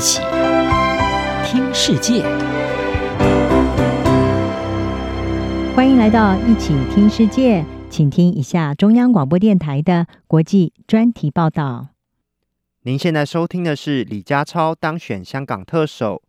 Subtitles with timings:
[0.00, 0.22] 起
[1.44, 2.22] 听世界，
[5.76, 11.88] 欢迎来到一起听世界，请听一下中央广播电台的国际专题报道。
[12.84, 16.22] 您现在收听的是李家超当选香港特首，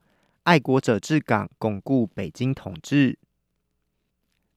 [0.43, 3.18] 爱国者治港，巩固北京统治。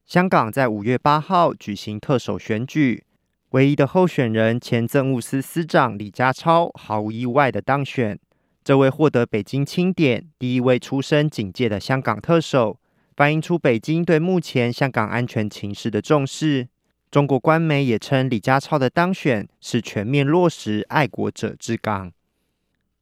[0.04, 3.04] 香港在五月八号举行特首选举。
[3.50, 8.18] 唯一的候选人前政务司司长李家超毫无意外的当选。
[8.64, 12.80] 这位获得北京钦点第一位出身警界的香港特首，
[13.14, 16.68] 反映出北京对目前香港安全情势的重视。
[17.10, 22.10] 中国官媒也称李家超的当选是全面落实爱国者治港。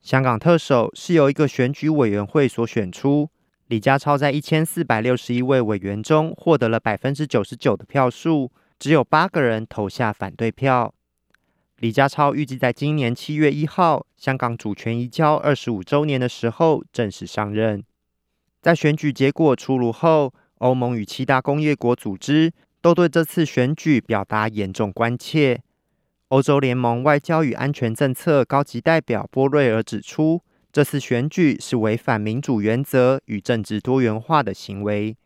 [0.01, 3.31] 香港特首是由一个选举委员会所选出，
[3.69, 8.51] 李家超在一千四百六十一位委员中获得了百分之九十九的票数。
[8.81, 10.93] 只有八个人投下反对票。
[11.83, 17.83] 李家超预计在今年七月一号，香港主权移交二十五周年的时候正式上任。
[18.61, 25.61] 在选举结果出炉后，欧盟与七大工业国组织都对这次选举表达严重关切。
[26.29, 35.17] 欧洲联盟外交与安全政策高级代表波瑞尔指出，这次选举是违反民主原则与政治多元化的行为。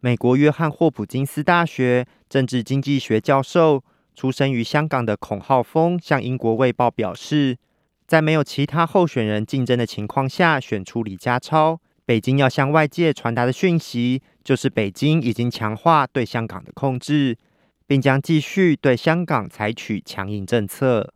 [0.00, 3.84] 美国约翰霍普金斯大学政治经济学教授、
[4.16, 7.58] 出生于香港的孔浩峰向英国卫报表示，
[8.06, 17.36] 在没有其他候选人竞争的情况下选出李家超，北京要向外界传达的讯息就是北京已经强化对香港的控制，
[17.86, 21.12] 并将继续对香港采取强硬政策。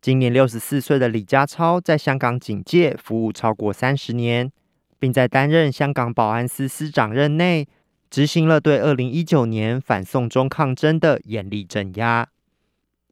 [0.00, 4.52] 今年六十四岁的李家超在香港警界服务超过三十年。
[4.98, 7.68] 并在担任香港保安司司长任内，
[8.10, 12.28] 执行了对二零一九年反送中抗争的严厉镇压。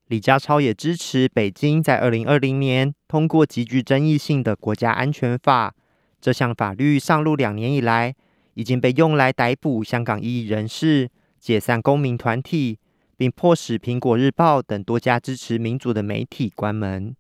[0.09, 5.75] 李家超也支持北京在二零二零年通过极具争议性的国家安全法。
[6.20, 8.14] 这项法律上路两年以来，
[8.55, 12.79] 已经被用来逮捕香港异议人士、解散公民团体，
[13.17, 17.14] 并迫使苹果日报等多家支持民主的媒体关门。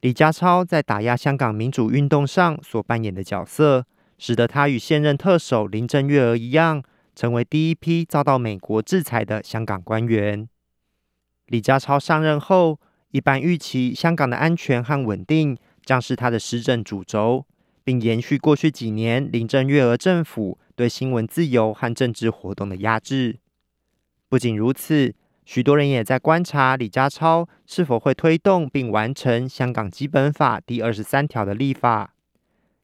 [0.00, 3.86] 李家超在打压香港民主运动上所扮演的角色，
[4.20, 6.82] 使得他与现任特首林郑月娥一样，
[7.16, 10.46] 成为第一批遭到美国制裁的香港官员。
[11.46, 12.78] 李家超上任后，
[13.12, 17.46] 一般预期香港的安全和稳定将是他的施政主轴，
[17.82, 23.38] 并延续过去几年林郑月娥政府对新闻自由和政治活动的压制。
[24.28, 25.14] 不仅如此。
[25.46, 32.14] 许多人也在观察李家超是否会推动并完成香港基本法第二十三条的立法。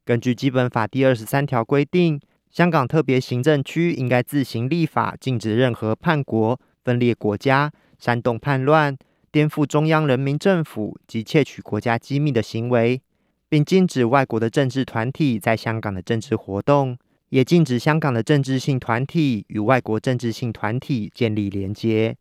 [0.06, 8.96] 根据基本法第二十三条规定，香港特别行政区应该自行立法，禁止任何叛国、分裂国家、煽动叛乱、
[9.32, 13.02] 颠覆中央人民政府及窃取国家机密的行为，
[13.48, 16.96] 并禁止外国的政治团体在香港的政治活动，
[17.30, 22.16] 也禁止香港的政治性团体与外国政治性团体建立连接。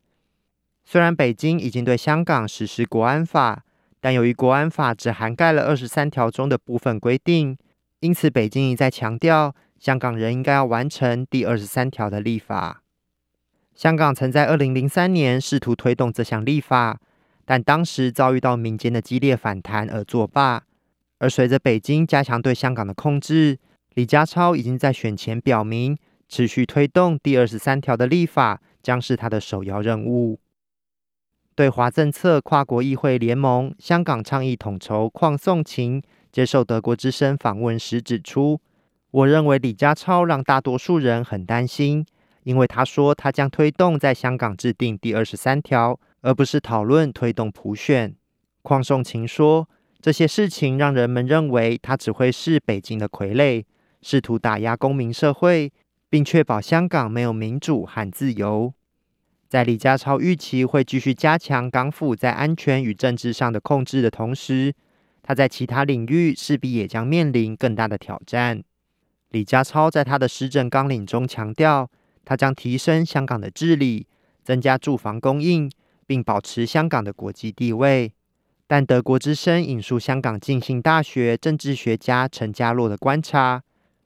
[0.83, 3.63] 虽然北京已经对香港实施国安法，
[4.01, 7.55] 但由于国安法只涵盖了二十三条中的部分规定，
[7.99, 12.83] 因此北京一再强调，香港人应该要完成第二十三条的立法。
[13.73, 16.99] 香港曾在二零零三年试图推动这项立法，
[17.43, 20.63] 但当时遭遇到民间的激烈反弹而作罢。
[21.17, 23.59] 而随着北京加强对香港的控制，
[23.93, 25.97] 李家超已经在选前表明，
[26.27, 30.39] 持续推动第二十三条的立法将是他的首要任务。
[31.55, 36.03] 对华政策跨国议会联盟香港倡议统筹邝颂晴
[36.35, 38.59] 接受德国之声访问时指出
[39.09, 42.05] ：“我认为李家超让大多数人很担心，
[42.43, 48.13] 因为他说他将推动在香港制定第二十三条，而不是讨论推动普选。”
[48.61, 49.69] 邝颂晴说
[50.01, 53.63] ：“这些事情让人们认为他只会是北京的傀儡，
[54.01, 55.71] 试图打压公民社会，
[56.09, 58.73] 并确保香港没有民主和自由。”
[59.47, 64.73] 在李家超预期会继续加强港府在安全与政治上的控制的同时，
[65.27, 68.63] 他在其他领域势必也将面临更大的挑战。
[69.31, 71.89] 李家超在他的施政纲领中强调，
[72.23, 74.05] 他将提升香港的治理，
[74.43, 75.67] 增加住房供应，
[76.05, 78.13] 并保持香港的国际地位。
[78.67, 83.63] 但德国之声引述香港浸信大学政治学家陈家洛的观察，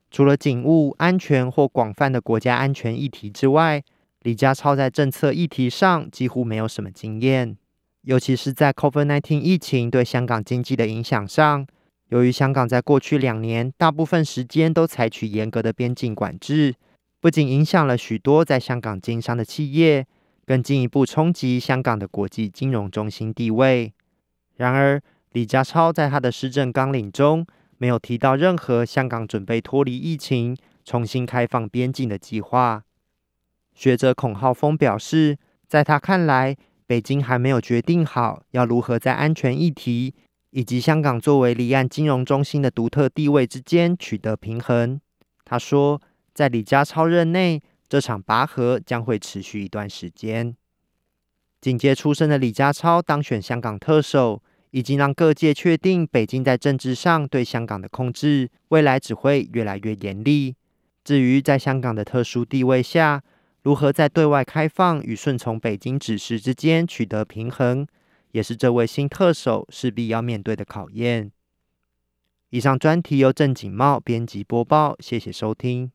[0.09, 3.83] 除了警务、安全或广泛的国家安全议题之外，
[4.21, 7.57] 李家超在政策议题上几乎没有什么经验，
[8.03, 11.65] 尤其是在 COVID-19 疫情对香港经济的影响上。
[12.07, 16.73] 由于香港在过去两年大部分时间都采取严格的边境管制，
[17.19, 20.07] 不仅影响了许多在香港经商的企业，
[20.45, 23.93] 更进一步冲击香港的国际金融中心地位。
[24.55, 24.99] 然而，
[25.33, 27.45] 李家超在他的施政纲领中
[27.77, 32.83] 没有提到任何香港准备脱离疫情、重新开放边境的计划。
[33.75, 35.37] 学者孔浩峰表示，
[35.67, 36.57] 在他看来，
[36.89, 40.15] 北京还没有决定好要如何在安全议题
[40.49, 44.99] 以及香港作为离岸金融中心的独特地位之间取得平衡。
[45.45, 46.01] 他说，
[46.33, 50.55] 在李家超任内，这场拔河将会持续一段时间。
[51.61, 54.41] 警界出身的李家超当选香港特首，
[54.71, 60.55] 已经让各界确定北京在政治上对香港的控制，未来只会越来越严厉。
[61.03, 63.21] 至于在香港的特殊地位下，
[63.61, 67.85] 如何在对外开放与顺从北京指示之间取得平衡，
[68.31, 71.31] 也是这位新特首势必要面对的考验。
[72.51, 75.91] 以上专题由郑锦茂编辑播报，谢谢收听。